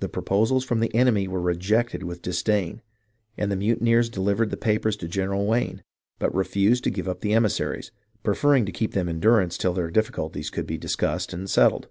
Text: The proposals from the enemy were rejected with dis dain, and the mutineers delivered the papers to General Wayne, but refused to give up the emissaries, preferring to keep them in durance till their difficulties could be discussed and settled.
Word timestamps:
The 0.00 0.08
proposals 0.08 0.64
from 0.64 0.80
the 0.80 0.92
enemy 0.92 1.28
were 1.28 1.40
rejected 1.40 2.02
with 2.02 2.20
dis 2.20 2.42
dain, 2.42 2.82
and 3.36 3.48
the 3.48 3.54
mutineers 3.54 4.08
delivered 4.10 4.50
the 4.50 4.56
papers 4.56 4.96
to 4.96 5.06
General 5.06 5.46
Wayne, 5.46 5.84
but 6.18 6.34
refused 6.34 6.82
to 6.82 6.90
give 6.90 7.06
up 7.06 7.20
the 7.20 7.32
emissaries, 7.32 7.92
preferring 8.24 8.66
to 8.66 8.72
keep 8.72 8.90
them 8.90 9.08
in 9.08 9.20
durance 9.20 9.56
till 9.56 9.72
their 9.74 9.88
difficulties 9.92 10.50
could 10.50 10.66
be 10.66 10.78
discussed 10.78 11.32
and 11.32 11.48
settled. 11.48 11.86